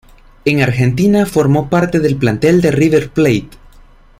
[0.45, 3.49] En Argentina, formó parte del plantel de River Plate.